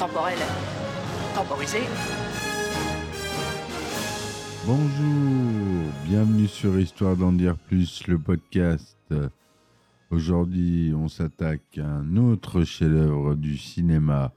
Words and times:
temporel 0.00 0.38
temporisé. 1.34 1.80
Bonjour, 4.66 5.92
bienvenue 6.06 6.48
sur 6.48 6.80
Histoire 6.80 7.16
d'en 7.16 7.32
dire 7.32 7.58
plus, 7.58 8.06
le 8.06 8.18
podcast. 8.18 8.96
Aujourd'hui, 10.08 10.94
on 10.96 11.08
s'attaque 11.08 11.76
à 11.76 11.84
un 11.84 12.16
autre 12.16 12.64
chef-d'œuvre 12.64 13.34
du 13.34 13.58
cinéma, 13.58 14.32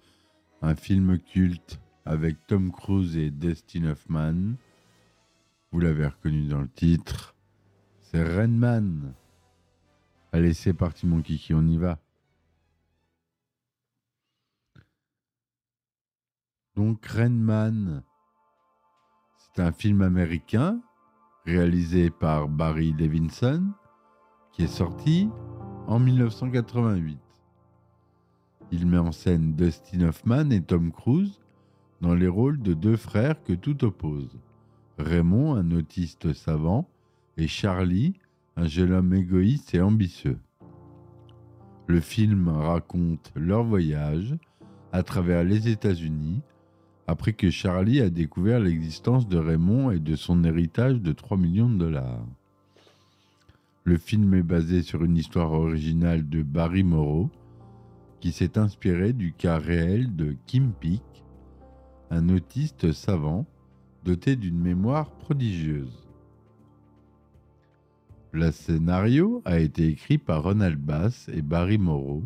un 0.62 0.76
film 0.76 1.18
culte 1.18 1.80
avec 2.04 2.46
Tom 2.46 2.70
Cruise 2.70 3.16
et 3.16 3.30
Dustin 3.30 3.86
Hoffman. 3.86 4.56
Vous 5.72 5.80
l'avez 5.80 6.08
reconnu 6.08 6.46
dans 6.46 6.60
le 6.60 6.68
titre, 6.68 7.36
c'est 8.02 8.22
Rain 8.22 8.48
Man. 8.48 9.14
Allez, 10.34 10.54
c'est 10.54 10.74
parti 10.74 11.08
mon 11.08 11.22
kiki, 11.22 11.54
on 11.54 11.66
y 11.66 11.78
va. 11.78 12.00
Donc 16.76 17.06
Rain 17.06 17.30
Man, 17.30 18.02
c'est 19.38 19.62
un 19.62 19.72
film 19.72 20.02
américain 20.02 20.82
réalisé 21.46 22.10
par 22.10 22.48
Barry 22.48 22.94
Levinson 22.94 23.64
qui 24.52 24.64
est 24.64 24.68
sorti 24.68 25.30
en 25.86 26.00
1988. 26.00 27.20
Il 28.72 28.88
met 28.88 28.98
en 28.98 29.12
scène 29.12 29.54
Dustin 29.54 30.02
Hoffman 30.02 30.50
et 30.50 30.62
Tom 30.62 30.92
Cruise 30.92 31.40
dans 32.02 32.16
les 32.16 32.28
rôles 32.28 32.60
de 32.60 32.74
deux 32.74 32.98
frères 32.98 33.44
que 33.44 33.54
tout 33.54 33.86
oppose. 33.86 34.40
Raymond, 34.98 35.54
un 35.54 35.70
autiste 35.72 36.34
savant, 36.34 36.90
et 37.38 37.48
Charlie, 37.48 38.16
un 38.56 38.66
jeune 38.66 38.94
homme 38.94 39.14
égoïste 39.14 39.76
et 39.76 39.82
ambitieux. 39.82 40.40
Le 41.86 42.00
film 42.00 42.48
raconte 42.48 43.32
leur 43.36 43.64
voyage 43.64 44.36
à 44.92 45.04
travers 45.04 45.44
les 45.44 45.68
États-Unis 45.68 46.42
après 47.08 47.34
que 47.34 47.50
Charlie 47.50 48.02
a 48.02 48.10
découvert 48.10 48.60
l'existence 48.60 49.28
de 49.28 49.38
Raymond 49.38 49.92
et 49.92 50.00
de 50.00 50.16
son 50.16 50.44
héritage 50.44 51.02
de 51.02 51.12
3 51.12 51.38
millions 51.38 51.70
de 51.70 51.78
dollars. 51.78 52.26
Le 53.84 53.98
film 53.98 54.34
est 54.34 54.44
basé 54.44 54.82
sur 54.82 55.04
une 55.04 55.18
histoire 55.18 55.52
originale 55.52 56.30
de 56.30 56.42
Barry 56.42 56.84
Morrow, 56.84 57.30
qui 58.22 58.32
s'est 58.32 58.58
inspiré 58.58 59.12
du 59.12 59.34
cas 59.34 59.58
réel 59.58 60.16
de 60.16 60.36
Kim 60.46 60.72
Peek, 60.72 61.04
un 62.10 62.30
autiste 62.30 62.94
savant 62.94 63.46
doté 64.06 64.38
d'une 64.38 64.60
mémoire 64.60 65.12
prodigieuse. 65.12 66.08
Le 68.32 68.52
scénario 68.52 69.42
a 69.46 69.60
été 69.60 69.88
écrit 69.88 70.18
par 70.18 70.44
Ronald 70.44 70.80
Bass 70.80 71.30
et 71.34 71.42
Barry 71.42 71.78
Morrow, 71.78 72.24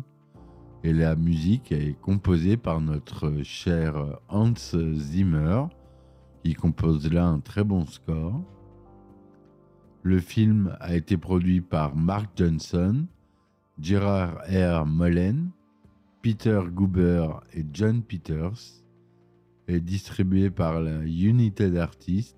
et 0.84 0.92
la 0.92 1.16
musique 1.16 1.72
est 1.72 1.98
composée 2.00 2.56
par 2.56 2.80
notre 2.80 3.42
cher 3.42 4.20
Hans 4.28 4.54
Zimmer, 4.94 5.64
qui 6.44 6.54
compose 6.54 7.10
là 7.12 7.26
un 7.26 7.40
très 7.40 7.64
bon 7.64 7.84
score. 7.84 8.40
Le 10.02 10.20
film 10.20 10.76
a 10.80 10.94
été 10.94 11.16
produit 11.16 11.60
par 11.60 11.96
Mark 11.96 12.30
Johnson, 12.36 13.06
Gerard 13.80 14.38
R. 14.48 14.86
Mullen, 14.86 15.50
Peter 16.22 16.60
Goober 16.72 17.40
et 17.52 17.64
John 17.72 18.02
Peters, 18.02 18.84
et 19.66 19.80
distribué 19.80 20.50
par 20.50 20.80
la 20.80 21.04
United 21.04 21.76
Artists. 21.76 22.36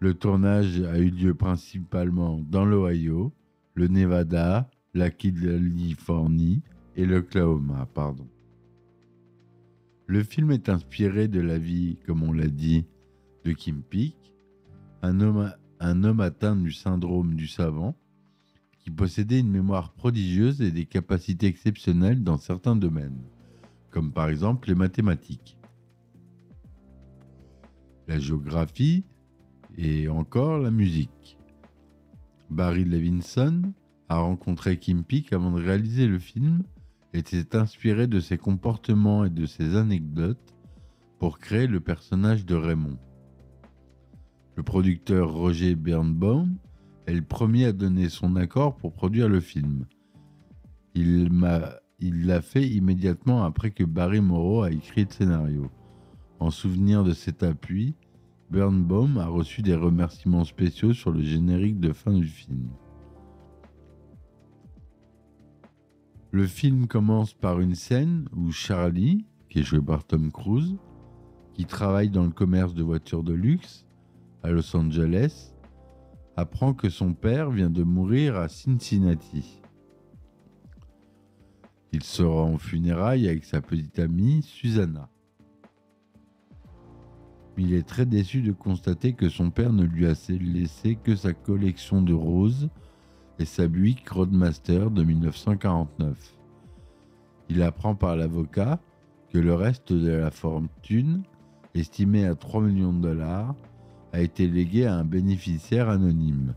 Le 0.00 0.14
tournage 0.14 0.80
a 0.82 0.98
eu 0.98 1.10
lieu 1.10 1.34
principalement 1.34 2.38
dans 2.38 2.64
l'Ohio, 2.64 3.32
le 3.74 3.88
Nevada, 3.88 4.70
la 4.94 5.10
Californie 5.10 6.62
et 6.96 7.06
l'Oklahoma, 7.06 7.86
pardon. 7.94 8.26
Le 10.06 10.22
film 10.22 10.50
est 10.50 10.68
inspiré 10.68 11.28
de 11.28 11.40
la 11.40 11.58
vie, 11.58 11.98
comme 12.06 12.22
on 12.22 12.32
l'a 12.32 12.48
dit, 12.48 12.86
de 13.44 13.52
Kim 13.52 13.82
Peek, 13.82 14.16
un 15.02 15.20
homme, 15.20 15.52
un 15.80 16.04
homme 16.04 16.20
atteint 16.20 16.56
du 16.56 16.72
syndrome 16.72 17.34
du 17.34 17.46
savant, 17.46 17.94
qui 18.78 18.90
possédait 18.90 19.40
une 19.40 19.50
mémoire 19.50 19.92
prodigieuse 19.92 20.62
et 20.62 20.70
des 20.70 20.86
capacités 20.86 21.46
exceptionnelles 21.46 22.24
dans 22.24 22.38
certains 22.38 22.76
domaines, 22.76 23.22
comme 23.90 24.12
par 24.12 24.28
exemple 24.28 24.68
les 24.68 24.74
mathématiques, 24.74 25.58
la 28.06 28.18
géographie 28.18 29.04
et 29.76 30.08
encore 30.08 30.58
la 30.58 30.70
musique. 30.70 31.38
Barry 32.48 32.84
Levinson 32.84 33.74
a 34.08 34.18
rencontré 34.18 34.78
Kim 34.78 35.04
Peek 35.04 35.32
avant 35.32 35.50
de 35.50 35.62
réaliser 35.62 36.06
le 36.06 36.18
film 36.18 36.62
et 37.12 37.22
s'est 37.24 37.56
inspiré 37.56 38.06
de 38.06 38.20
ses 38.20 38.38
comportements 38.38 39.24
et 39.24 39.30
de 39.30 39.46
ses 39.46 39.76
anecdotes 39.76 40.54
pour 41.18 41.38
créer 41.38 41.66
le 41.66 41.80
personnage 41.80 42.46
de 42.46 42.54
Raymond. 42.54 42.98
Le 44.56 44.62
producteur 44.62 45.32
Roger 45.32 45.74
Birnbaum 45.74 46.56
est 47.06 47.14
le 47.14 47.22
premier 47.22 47.66
à 47.66 47.72
donner 47.72 48.08
son 48.08 48.36
accord 48.36 48.76
pour 48.76 48.92
produire 48.92 49.28
le 49.28 49.40
film. 49.40 49.86
Il 50.94 51.30
l'a 52.26 52.42
fait 52.42 52.68
immédiatement 52.68 53.44
après 53.44 53.70
que 53.70 53.84
Barry 53.84 54.20
Morrow 54.20 54.62
a 54.62 54.70
écrit 54.70 55.04
le 55.04 55.10
scénario. 55.10 55.70
En 56.40 56.50
souvenir 56.50 57.04
de 57.04 57.12
cet 57.12 57.42
appui, 57.42 57.94
Birnbaum 58.50 59.18
a 59.18 59.26
reçu 59.26 59.62
des 59.62 59.74
remerciements 59.74 60.44
spéciaux 60.44 60.92
sur 60.92 61.10
le 61.10 61.22
générique 61.22 61.80
de 61.80 61.92
fin 61.92 62.12
du 62.12 62.26
film. 62.26 62.68
Le 66.30 66.46
film 66.46 66.86
commence 66.88 67.32
par 67.32 67.58
une 67.58 67.74
scène 67.74 68.28
où 68.36 68.50
Charlie, 68.52 69.24
qui 69.48 69.60
est 69.60 69.62
joué 69.62 69.80
par 69.80 70.04
Tom 70.04 70.30
Cruise, 70.30 70.76
qui 71.54 71.64
travaille 71.64 72.10
dans 72.10 72.24
le 72.24 72.30
commerce 72.30 72.74
de 72.74 72.82
voitures 72.82 73.22
de 73.22 73.32
luxe 73.32 73.86
à 74.42 74.50
Los 74.50 74.76
Angeles, 74.76 75.54
apprend 76.36 76.74
que 76.74 76.90
son 76.90 77.14
père 77.14 77.50
vient 77.50 77.70
de 77.70 77.82
mourir 77.82 78.36
à 78.36 78.48
Cincinnati. 78.48 79.62
Il 81.92 82.02
sera 82.02 82.42
en 82.42 82.58
funérailles 82.58 83.26
avec 83.26 83.44
sa 83.44 83.62
petite 83.62 83.98
amie 83.98 84.42
Susanna. 84.42 85.08
Il 87.56 87.72
est 87.72 87.88
très 87.88 88.04
déçu 88.04 88.42
de 88.42 88.52
constater 88.52 89.14
que 89.14 89.30
son 89.30 89.50
père 89.50 89.72
ne 89.72 89.84
lui 89.84 90.06
a 90.06 90.12
laissé 90.28 90.96
que 90.96 91.16
sa 91.16 91.32
collection 91.32 92.02
de 92.02 92.12
roses 92.12 92.68
et 93.38 93.44
sa 93.44 93.68
Buick 93.68 94.08
Roadmaster 94.08 94.90
de 94.90 95.02
1949. 95.02 96.34
Il 97.48 97.62
apprend 97.62 97.94
par 97.94 98.16
l'avocat 98.16 98.80
que 99.30 99.38
le 99.38 99.54
reste 99.54 99.92
de 99.92 100.10
la 100.10 100.30
fortune, 100.30 101.22
estimée 101.74 102.26
à 102.26 102.34
3 102.34 102.62
millions 102.62 102.92
de 102.92 103.00
dollars, 103.00 103.54
a 104.12 104.20
été 104.20 104.46
légué 104.48 104.86
à 104.86 104.94
un 104.94 105.04
bénéficiaire 105.04 105.88
anonyme. 105.88 106.54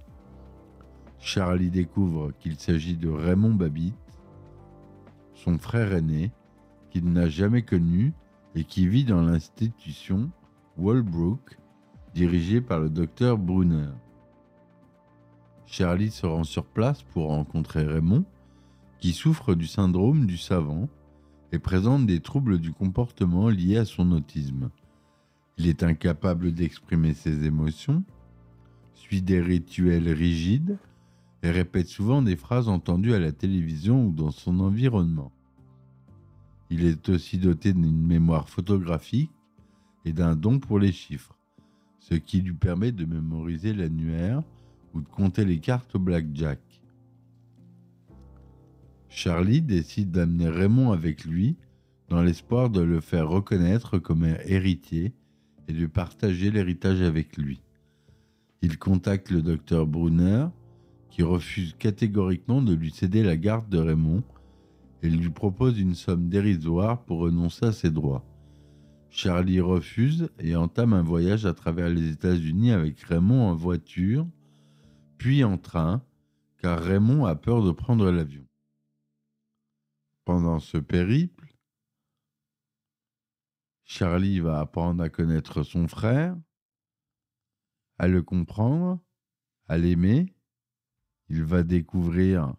Charlie 1.20 1.70
découvre 1.70 2.32
qu'il 2.40 2.58
s'agit 2.58 2.96
de 2.96 3.10
Raymond 3.10 3.54
Babbitt, 3.54 3.96
son 5.36 5.58
frère 5.60 5.94
aîné, 5.94 6.32
qu'il 6.90 7.12
n'a 7.12 7.30
jamais 7.30 7.62
connu 7.62 8.14
et 8.56 8.64
qui 8.64 8.88
vit 8.88 9.06
dans 9.06 9.22
l'institution 9.22 10.30
Walbrook, 10.78 11.58
dirigée 12.14 12.62
par 12.62 12.80
le 12.80 12.90
docteur 12.90 13.38
Brunner. 13.38 13.92
Charlie 15.72 16.12
se 16.12 16.26
rend 16.26 16.44
sur 16.44 16.66
place 16.66 17.02
pour 17.02 17.28
rencontrer 17.28 17.86
Raymond, 17.86 18.26
qui 19.00 19.14
souffre 19.14 19.56
du 19.56 19.68
syndrome 19.68 20.26
du 20.26 20.38
savant 20.38 20.90
et 21.54 21.60
présente 21.60 22.06
des 22.06 22.20
troubles 22.20 22.60
du 22.60 22.74
comportement 22.74 23.48
liés 23.48 23.78
à 23.78 23.86
son 23.86 24.12
autisme. 24.12 24.70
Il 25.58 25.70
est 25.70 25.82
incapable 25.82 26.52
d'exprimer 26.52 27.14
ses 27.14 27.46
émotions, 27.46 28.04
suit 28.96 29.22
des 29.22 29.40
rituels 29.40 30.12
rigides 30.12 30.78
et 31.42 31.52
répète 31.52 31.88
souvent 31.88 32.22
des 32.22 32.36
phrases 32.36 32.68
entendues 32.68 33.14
à 33.14 33.20
la 33.20 33.32
télévision 33.32 34.08
ou 34.08 34.12
dans 34.12 34.32
son 34.32 34.60
environnement. 34.60 35.32
Il 36.70 36.84
est 36.84 37.08
aussi 37.08 37.38
doté 37.38 37.72
d'une 37.72 38.06
mémoire 38.06 38.50
photographique 38.50 39.32
et 40.04 40.12
d'un 40.12 40.36
don 40.36 40.60
pour 40.60 40.80
les 40.80 40.92
chiffres, 40.92 41.38
ce 42.02 42.16
qui 42.16 42.42
lui 42.42 42.56
permet 42.56 42.92
de 42.92 43.06
mémoriser 43.06 43.72
l'annuaire 43.72 44.44
ou 44.94 45.02
de 45.02 45.08
compter 45.08 45.46
les 45.46 45.60
cartes 45.60 45.96
au 45.96 46.00
blackjack. 46.00 46.60
Charlie 49.10 49.62
décide 49.62 50.12
d'amener 50.12 50.50
Raymond 50.50 50.92
avec 50.92 51.26
lui 51.26 51.58
dans 52.10 52.22
l'espoir 52.22 52.70
de 52.70 52.82
le 52.82 53.02
faire 53.02 53.30
reconnaître 53.30 53.98
comme 53.98 54.24
un 54.24 54.38
héritier 54.46 55.14
et 55.68 55.74
de 55.74 55.86
partager 55.86 56.52
l'héritage 56.52 57.02
avec 57.02 57.38
lui. 57.38 57.62
Il 58.62 58.78
contacte 58.78 59.32
le 59.32 59.42
docteur 59.42 59.88
Brunner, 59.88 60.48
qui 61.10 61.24
refuse 61.24 61.76
catégoriquement 61.78 62.62
de 62.62 62.74
lui 62.74 62.92
céder 62.92 63.24
la 63.24 63.36
garde 63.36 63.70
de 63.70 63.80
Raymond 63.80 64.24
et 65.04 65.10
lui 65.10 65.30
propose 65.30 65.80
une 65.80 65.96
somme 65.96 66.30
dérisoire 66.30 67.04
pour 67.04 67.20
renoncer 67.20 67.66
à 67.66 67.72
ses 67.72 67.90
droits. 67.90 68.26
Charlie 69.10 69.60
refuse 69.60 70.30
et 70.40 70.56
entame 70.56 70.94
un 70.94 71.02
voyage 71.02 71.46
à 71.46 71.54
travers 71.54 71.90
les 71.90 72.12
États-Unis 72.12 72.72
avec 72.72 73.02
Raymond 73.02 73.50
en 73.50 73.56
voiture, 73.56 74.26
puis 75.22 75.44
en 75.44 75.60
train, 75.60 76.04
car 76.58 76.80
Raymond 76.80 77.26
a 77.26 77.36
peur 77.36 77.62
de 77.62 77.72
prendre 77.72 78.10
l'avion. 78.10 78.44
Pendant 80.26 80.58
ce 80.58 80.80
périple, 80.80 81.56
Charlie 83.84 84.40
va 84.40 84.60
apprendre 84.60 85.04
à 85.04 85.10
connaître 85.10 85.62
son 85.62 85.88
frère, 85.88 86.36
à 88.00 88.08
le 88.08 88.24
comprendre, 88.24 89.00
à 89.68 89.78
l'aimer. 89.78 90.34
Il 91.30 91.44
va 91.44 91.62
découvrir 91.62 92.56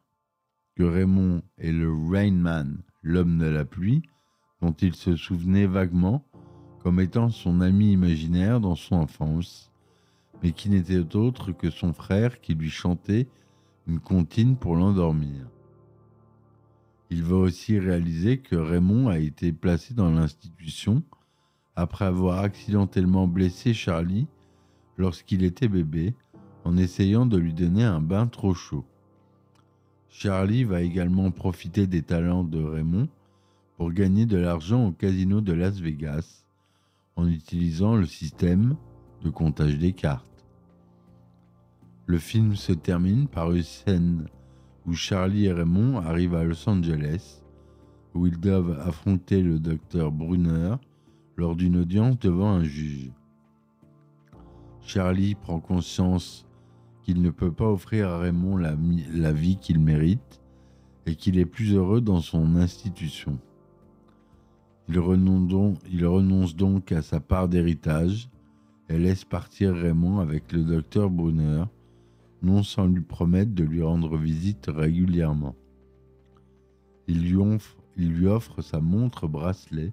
que 0.77 0.85
Raymond 0.85 1.43
est 1.59 1.73
le 1.73 1.93
Rainman, 1.93 2.81
l'homme 3.03 3.39
de 3.39 3.47
la 3.47 3.65
pluie, 3.65 4.03
dont 4.61 4.75
il 4.75 4.95
se 4.95 5.17
souvenait 5.17 5.67
vaguement 5.67 6.25
comme 6.79 7.01
étant 7.01 7.29
son 7.29 7.61
ami 7.61 7.91
imaginaire 7.91 8.61
dans 8.61 8.77
son 8.77 8.95
enfance, 8.95 9.72
mais 10.43 10.53
qui 10.53 10.71
n'était 10.71 11.17
autre 11.17 11.53
que 11.53 11.71
son 11.71 11.93
frère 11.93 12.41
qui 12.41 12.55
lui 12.55 12.71
chantait 12.71 13.29
une 13.87 14.01
comptine 14.01 14.57
pour 14.57 14.77
l'endormir. 14.77 15.49
Il 17.11 17.23
va 17.23 17.37
aussi 17.37 17.79
réaliser 17.79 18.39
que 18.39 18.57
Raymond 18.57 19.09
a 19.09 19.19
été 19.19 19.53
placé 19.53 19.95
dans 19.95 20.11
l'institution 20.11 21.03
après 21.77 22.05
avoir 22.05 22.41
accidentellement 22.41 23.27
blessé 23.27 23.75
Charlie 23.75 24.27
lorsqu'il 24.97 25.45
était 25.45 25.69
bébé 25.69 26.15
en 26.65 26.77
essayant 26.77 27.27
de 27.27 27.37
lui 27.37 27.53
donner 27.53 27.85
un 27.85 28.01
bain 28.01 28.27
trop 28.27 28.55
chaud. 28.55 28.85
Charlie 30.09 30.65
va 30.65 30.83
également 30.83 31.31
profiter 31.31 31.87
des 31.87 32.03
talents 32.03 32.45
de 32.45 32.63
Raymond 32.63 33.09
pour 33.77 33.93
gagner 33.93 34.27
de 34.27 34.37
l'argent 34.37 34.87
au 34.87 34.93
casino 34.93 35.41
de 35.41 35.53
Las 35.53 35.81
Vegas 35.81 36.45
en 37.17 37.27
utilisant 37.29 37.97
le 37.97 38.07
système 38.07 38.77
de 39.23 39.31
comptage 39.31 39.79
des 39.79 39.93
cartes. 39.93 40.32
Le 42.13 42.19
film 42.19 42.57
se 42.57 42.75
termine 42.75 43.27
par 43.27 43.53
une 43.53 43.63
scène 43.63 44.27
où 44.85 44.93
Charlie 44.93 45.47
et 45.47 45.53
Raymond 45.53 45.97
arrivent 45.97 46.35
à 46.35 46.45
Los 46.45 46.69
Angeles, 46.69 47.43
où 48.13 48.27
ils 48.27 48.39
doivent 48.39 48.79
affronter 48.81 49.41
le 49.41 49.59
docteur 49.59 50.13
Brunner 50.13 50.75
lors 51.39 51.57
d'une 51.57 51.79
audience 51.79 52.19
devant 52.19 52.51
un 52.51 52.65
juge. 52.65 53.11
Charlie 54.83 55.35
prend 55.35 55.59
conscience 55.59 56.47
qu'il 57.03 57.23
ne 57.23 57.31
peut 57.31 57.51
pas 57.51 57.71
offrir 57.71 58.11
à 58.11 58.19
Raymond 58.19 58.59
la, 58.59 59.33
vie 59.33 59.57
qu'il 59.57 59.79
mérite 59.79 60.43
et 61.07 61.15
qu'il 61.15 61.39
est 61.39 61.47
plus 61.47 61.73
heureux 61.73 62.03
dans 62.03 62.21
son 62.21 62.57
institution. 62.57 63.39
Il 64.91 64.99
renonce, 64.99 65.49
donc, 65.49 65.79
il 65.91 66.05
renonce 66.05 66.57
donc 66.57 66.93
à 66.93 67.01
sa 67.01 67.21
part 67.21 67.49
d'héritage 67.49 68.29
et 68.91 68.99
laisse 68.99 69.25
partir 69.25 69.75
Raymond 69.75 70.19
avec 70.19 70.53
le 70.53 70.63
docteur 70.63 71.09
Brunner, 71.09 71.65
non 72.43 72.63
sans 72.63 72.87
lui 72.87 73.03
promettre 73.03 73.53
de 73.53 73.65
lui 73.65 73.83
rendre 73.83 74.17
visite 74.17 74.67
régulièrement. 74.69 75.55
Il 77.09 77.21
lui, 77.23 78.27
offre, 78.27 78.63
sa 78.63 78.81
montre 78.81 79.27
bracelet, 79.27 79.93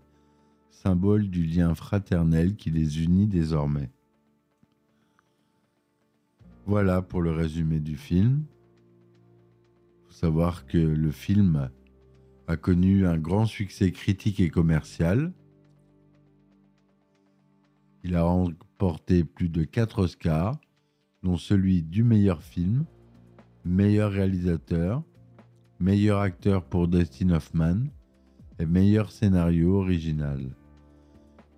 symbole 0.69 1.29
du 1.29 1.45
lien 1.45 1.73
fraternel 1.75 2.55
qui 2.55 2.71
les 2.71 3.03
unit 3.03 3.27
désormais. 3.27 3.91
Voilà 6.65 7.01
pour 7.01 7.21
le 7.21 7.31
résumé 7.31 7.79
du 7.79 7.97
film. 7.97 8.43
Il 9.97 10.05
faut 10.07 10.13
savoir 10.13 10.65
que 10.65 10.77
le 10.77 11.11
film 11.11 11.69
a 12.47 12.57
connu 12.57 13.05
un 13.05 13.17
grand 13.17 13.45
succès 13.45 13.91
critique 13.91 14.39
et 14.39 14.49
commercial. 14.49 15.33
Il 18.03 18.15
a 18.15 18.23
remporté 18.23 19.23
plus 19.23 19.49
de 19.49 19.63
4 19.63 19.99
Oscars, 19.99 20.59
dont 21.23 21.37
celui 21.37 21.83
du 21.83 22.03
meilleur 22.03 22.41
film, 22.41 22.85
meilleur 23.65 24.11
réalisateur, 24.11 25.03
meilleur 25.79 26.19
acteur 26.19 26.63
pour 26.63 26.87
Dustin 26.87 27.31
Hoffman 27.31 27.85
et 28.59 28.65
meilleur 28.65 29.11
scénario 29.11 29.79
original. 29.79 30.55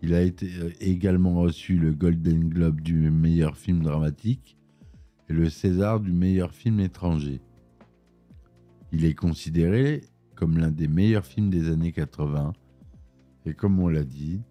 Il 0.03 0.15
a 0.15 0.19
euh, 0.19 0.71
également 0.79 1.35
reçu 1.35 1.77
le 1.77 1.93
Golden 1.93 2.49
Globe 2.49 2.81
du 2.81 3.11
meilleur 3.11 3.55
film 3.55 3.83
dramatique 3.83 4.57
et 5.29 5.33
le 5.33 5.49
César 5.49 5.99
du 5.99 6.11
meilleur 6.11 6.53
film 6.53 6.79
étranger. 6.79 7.41
Il 8.91 9.05
est 9.05 9.13
considéré 9.13 10.01
comme 10.35 10.57
l'un 10.57 10.71
des 10.71 10.87
meilleurs 10.87 11.25
films 11.25 11.51
des 11.51 11.69
années 11.69 11.91
80 11.91 12.53
et 13.45 13.53
comme 13.53 13.79
on 13.79 13.87
l'a 13.87 14.03
dit, 14.03 14.41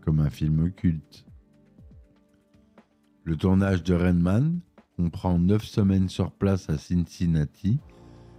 comme 0.00 0.20
un 0.20 0.30
film 0.30 0.72
culte. 0.72 1.27
Le 3.28 3.36
tournage 3.36 3.82
de 3.82 3.92
Rainman 3.92 4.58
comprend 4.96 5.38
9 5.38 5.62
semaines 5.62 6.08
sur 6.08 6.32
place 6.32 6.70
à 6.70 6.78
Cincinnati 6.78 7.78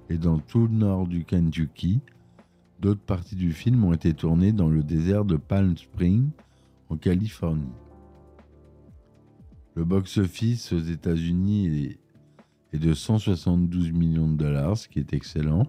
et 0.10 0.18
dans 0.18 0.40
tout 0.40 0.66
le 0.66 0.74
nord 0.74 1.06
du 1.06 1.26
Kentucky. 1.26 2.02
D'autres 2.80 3.00
parties 3.00 3.36
du 3.36 3.54
film 3.54 3.84
ont 3.84 3.94
été 3.94 4.16
tournées 4.16 4.52
dans 4.52 4.68
le 4.68 4.82
désert 4.82 5.26
de 5.26 5.38
Palm 5.38 5.78
Springs, 5.78 6.32
en 6.90 6.98
Californie. 6.98 7.70
Le 9.76 9.86
box-office 9.86 10.74
aux 10.74 10.80
États-Unis 10.80 12.00
est 12.74 12.80
de 12.80 12.96
172 12.96 13.92
millions 13.92 14.28
de 14.28 14.38
dollars, 14.38 14.76
ce 14.76 14.88
qui 14.88 14.98
est 14.98 15.14
excellent. 15.14 15.68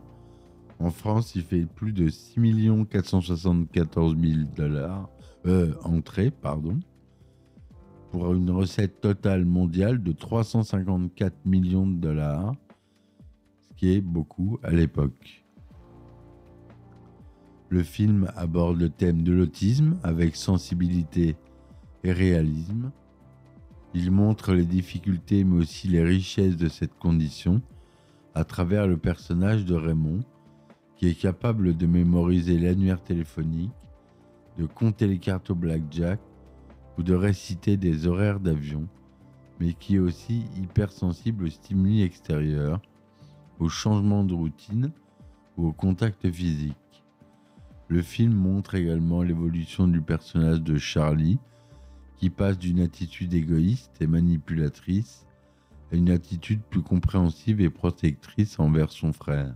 En 0.79 0.89
France, 0.89 1.35
il 1.35 1.43
fait 1.43 1.67
plus 1.67 1.93
de 1.93 2.09
6 2.09 2.71
474 2.89 4.17
000 4.19 4.33
dollars, 4.57 5.11
euh, 5.45 5.75
entrées, 5.85 6.31
pardon, 6.31 6.81
pour 8.11 8.35
une 8.35 8.51
recette 8.51 9.01
totale 9.01 9.45
mondiale 9.45 10.03
de 10.03 10.13
354 10.13 11.47
millions 11.47 11.87
de 11.87 11.97
dollars, 11.97 12.55
ce 13.61 13.75
qui 13.77 13.93
est 13.93 14.01
beaucoup 14.01 14.59
à 14.63 14.71
l'époque. 14.71 15.45
Le 17.69 17.85
film 17.85 18.29
aborde 18.37 18.81
le 18.81 18.89
thème 18.89 19.23
de 19.23 19.33
l'autisme 19.33 19.97
avec 20.03 20.35
sensibilité 20.35 21.37
et 22.03 22.13
réalisme. 22.13 22.91
Il 23.95 24.11
montre 24.11 24.55
les 24.55 24.67
difficultés 24.67 25.45
mais 25.45 25.59
aussi 25.63 25.87
les 25.87 26.03
richesses 26.03 26.57
de 26.57 26.69
cette 26.69 26.99
condition 26.99 27.63
à 28.35 28.45
travers 28.45 28.89
le 28.89 28.97
personnage 28.97 29.65
de 29.65 29.75
Raymond, 29.75 30.21
qui 30.97 31.09
est 31.09 31.21
capable 31.21 31.77
de 31.77 31.87
mémoriser 31.87 32.59
l'annuaire 32.59 33.03
téléphonique, 33.03 33.73
de 34.59 34.67
compter 34.67 35.07
les 35.07 35.19
cartes 35.19 35.51
au 35.51 35.55
blackjack 35.55 36.21
ou 37.01 37.03
de 37.03 37.15
réciter 37.15 37.79
des 37.79 38.07
horaires 38.07 38.41
d'avion, 38.41 38.87
mais 39.59 39.73
qui 39.73 39.97
est 39.97 40.01
aussi 40.01 40.45
hypersensible 40.55 41.45
aux 41.45 41.51
stimuli 41.51 42.03
extérieurs, 42.03 42.79
aux 43.59 43.71
changements 43.71 44.23
de 44.23 44.35
routine 44.35 44.93
ou 45.57 45.69
au 45.69 45.73
contact 45.73 46.31
physique. 46.31 46.77
Le 47.89 48.03
film 48.03 48.35
montre 48.35 48.75
également 48.75 49.23
l'évolution 49.23 49.89
du 49.89 50.03
personnage 50.03 50.61
de 50.61 50.77
Charlie, 50.77 51.39
qui 52.19 52.29
passe 52.29 52.59
d'une 52.59 52.81
attitude 52.81 53.33
égoïste 53.33 53.97
et 54.03 54.07
manipulatrice 54.07 55.25
à 55.91 55.97
une 55.97 56.11
attitude 56.11 56.61
plus 56.69 56.83
compréhensive 56.83 57.63
et 57.63 57.71
protectrice 57.71 58.61
envers 58.61 58.91
son 58.91 59.15
frère. 59.15 59.55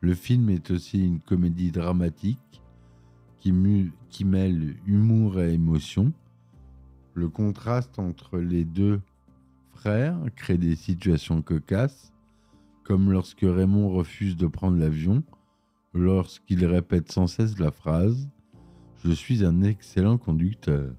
Le 0.00 0.14
film 0.14 0.48
est 0.48 0.70
aussi 0.70 1.04
une 1.04 1.18
comédie 1.18 1.72
dramatique 1.72 2.61
qui, 3.42 4.24
mêle 4.24 4.76
humour 4.86 5.40
et 5.40 5.54
émotion. 5.54 6.12
Le 7.14 7.28
contraste 7.28 7.98
entre 7.98 8.38
les 8.38 8.64
deux 8.64 9.00
frères 9.72 10.16
crée 10.36 10.58
des 10.58 10.76
situations 10.76 11.42
cocasses, 11.42 12.12
comme 12.84 13.10
lorsque 13.10 13.42
Raymond 13.42 13.90
refuse 13.90 14.36
de 14.36 14.46
prendre 14.46 14.78
l'avion, 14.78 15.24
lorsqu'il 15.92 16.64
répète 16.64 17.10
sans 17.10 17.26
cesse 17.26 17.58
la 17.58 17.72
phrase⁇ 17.72 18.26
Je 19.04 19.10
suis 19.10 19.44
un 19.44 19.62
excellent 19.62 20.18
conducteur⁇ 20.18 20.90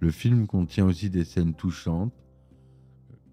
Le 0.00 0.10
film 0.10 0.46
contient 0.46 0.84
aussi 0.84 1.08
des 1.08 1.24
scènes 1.24 1.54
touchantes, 1.54 2.12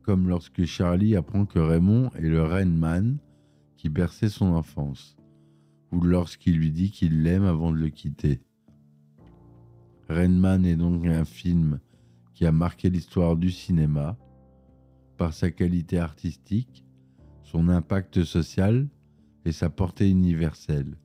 comme 0.04 0.30
lorsque 0.30 0.64
Charlie 0.64 1.18
apprend 1.18 1.46
que 1.46 1.60
Raymond 1.60 2.10
est 2.16 2.30
le 2.30 2.42
Rainman, 2.42 3.18
qui 3.76 3.90
berçait 3.90 4.30
son 4.30 4.54
enfance, 4.54 5.17
ou 5.98 6.01
lorsqu'il 6.01 6.58
lui 6.58 6.70
dit 6.70 6.92
qu'il 6.92 7.24
l'aime 7.24 7.46
avant 7.46 7.72
de 7.72 7.77
le 7.77 7.89
quitter. 7.89 8.39
Rain 10.10 10.63
est 10.63 10.75
donc 10.75 11.08
un 11.08 11.25
film 11.25 11.80
qui 12.36 12.46
a 12.46 12.51
marqué 12.51 12.92
l'histoire 12.92 13.36
du 13.36 13.50
cinéma 13.50 14.16
par 15.18 15.34
sa 15.34 15.50
qualité 15.50 15.98
artistique, 15.98 16.86
son 17.42 17.68
impact 17.68 18.24
social 18.24 18.88
et 19.44 19.51
sa 19.51 19.72
portée 19.72 20.08
universelle. 20.08 21.00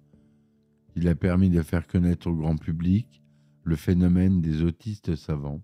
Il 0.94 1.08
a 1.08 1.14
permis 1.14 1.49
de 1.49 1.62
faire 1.62 1.87
connaître 1.87 2.26
au 2.26 2.37
grand 2.37 2.58
public 2.58 3.22
le 3.64 3.76
phénomène 3.76 4.42
des 4.42 4.61
autistes 4.61 5.16
savants, 5.16 5.62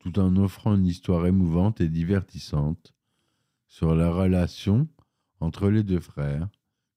tout 0.00 0.18
en 0.18 0.34
offrant 0.34 0.74
une 0.74 0.86
histoire 0.86 1.24
émouvante 1.24 1.80
et 1.80 1.88
divertissante 1.88 2.94
sur 3.68 3.94
la 3.94 4.10
relation 4.10 4.88
entre 5.38 5.70
les 5.70 5.84
deux 5.84 6.00
frères 6.00 6.48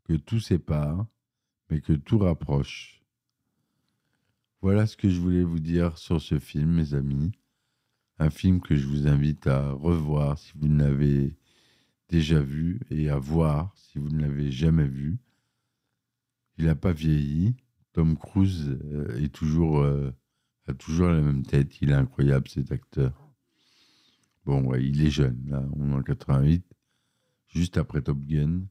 que 0.03 0.13
tout 0.13 0.39
sépare, 0.39 1.05
mais 1.69 1.81
que 1.81 1.93
tout 1.93 2.17
rapproche. 2.17 3.01
Voilà 4.61 4.85
ce 4.85 4.95
que 4.95 5.09
je 5.09 5.19
voulais 5.19 5.43
vous 5.43 5.59
dire 5.59 5.97
sur 5.97 6.21
ce 6.21 6.37
film, 6.37 6.71
mes 6.71 6.93
amis. 6.93 7.31
Un 8.19 8.29
film 8.29 8.61
que 8.61 8.75
je 8.75 8.85
vous 8.85 9.07
invite 9.07 9.47
à 9.47 9.71
revoir 9.71 10.37
si 10.37 10.53
vous 10.55 10.67
ne 10.67 10.83
l'avez 10.83 11.35
déjà 12.09 12.41
vu 12.41 12.79
et 12.91 13.09
à 13.09 13.17
voir 13.17 13.73
si 13.75 13.97
vous 13.97 14.09
ne 14.09 14.21
l'avez 14.21 14.51
jamais 14.51 14.87
vu. 14.87 15.17
Il 16.57 16.65
n'a 16.65 16.75
pas 16.75 16.91
vieilli. 16.91 17.55
Tom 17.93 18.17
Cruise 18.17 18.77
euh, 18.83 19.17
est 19.17 19.33
toujours, 19.33 19.79
euh, 19.79 20.11
a 20.67 20.73
toujours 20.73 21.07
la 21.07 21.21
même 21.21 21.43
tête. 21.43 21.81
Il 21.81 21.89
est 21.89 21.95
incroyable, 21.95 22.47
cet 22.47 22.71
acteur. 22.71 23.31
Bon, 24.45 24.73
il 24.75 25.03
est 25.05 25.09
jeune, 25.09 25.41
là. 25.47 25.65
On 25.75 25.91
est 25.91 25.95
en 25.95 26.03
88, 26.03 26.63
juste 27.47 27.77
après 27.77 28.01
Top 28.01 28.19
Gun, 28.19 28.61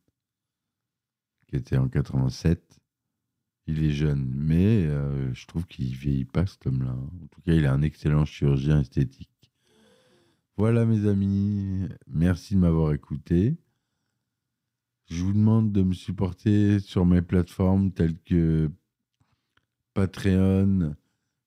qui 1.51 1.57
était 1.57 1.77
en 1.77 1.89
87. 1.89 2.81
Il 3.67 3.85
est 3.85 3.91
jeune, 3.91 4.33
mais 4.35 4.87
euh, 4.87 5.35
je 5.35 5.47
trouve 5.47 5.67
qu'il 5.67 5.95
vieillit 5.95 6.25
pas, 6.25 6.47
cet 6.47 6.67
homme-là. 6.67 6.93
En 6.93 7.27
tout 7.27 7.41
cas, 7.43 7.53
il 7.53 7.67
a 7.67 7.73
un 7.73 7.83
excellent 7.83 8.25
chirurgien 8.25 8.81
esthétique. 8.81 9.53
Voilà, 10.57 10.87
mes 10.87 11.09
amis. 11.09 11.89
Merci 12.07 12.55
de 12.55 12.61
m'avoir 12.61 12.93
écouté. 12.93 13.57
Je 15.09 15.25
vous 15.25 15.33
demande 15.33 15.73
de 15.73 15.83
me 15.83 15.93
supporter 15.93 16.79
sur 16.79 17.05
mes 17.05 17.23
plateformes 17.23 17.91
telles 17.91 18.19
que 18.21 18.71
Patreon 19.95 20.95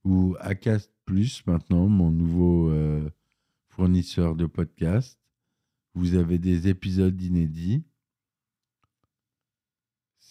ou 0.03 0.35
Acast 0.39 0.91
Plus 1.05 1.45
maintenant, 1.47 1.87
mon 1.87 2.11
nouveau 2.11 2.69
euh, 2.69 3.09
fournisseur 3.67 4.35
de 4.35 4.45
podcast. 4.45 5.19
Vous 5.93 6.15
avez 6.15 6.39
des 6.39 6.67
épisodes 6.67 7.21
inédits. 7.21 7.83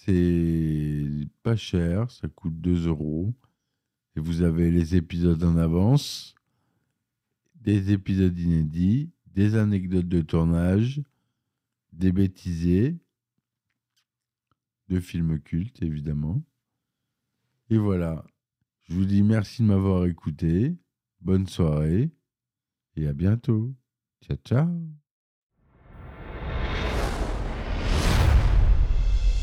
C'est 0.05 1.29
pas 1.45 1.55
cher, 1.55 2.11
ça 2.11 2.27
coûte 2.27 2.61
2 2.61 2.89
euros. 2.89 3.33
Et 4.17 4.21
vous 4.21 4.43
avez 4.43 4.71
les 4.73 4.97
épisodes 4.97 5.43
en 5.45 5.57
avance, 5.57 6.35
des 7.55 7.93
épisodes 7.93 8.37
inédits, 8.37 9.11
des 9.27 9.55
anecdotes 9.55 10.09
de 10.09 10.21
tournage, 10.21 11.01
des 11.93 12.11
bêtisés, 12.11 12.99
de 14.89 14.99
films 14.99 15.39
cultes 15.39 15.83
évidemment. 15.83 16.43
Et 17.71 17.79
voilà, 17.79 18.25
je 18.83 18.95
vous 18.95 19.05
dis 19.05 19.23
merci 19.23 19.63
de 19.63 19.69
m'avoir 19.69 20.07
écouté, 20.07 20.77
bonne 21.21 21.47
soirée 21.47 22.11
et 22.97 23.07
à 23.07 23.13
bientôt. 23.13 23.73
Ciao 24.21 24.37
ciao 24.45 25.02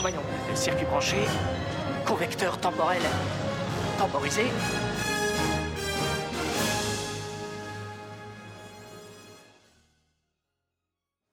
Voyons, 0.00 0.20
circuit 0.54 0.84
branché, 0.84 1.16
correcteur 2.04 2.56
temporel 2.58 3.02
temporisé, 3.98 4.44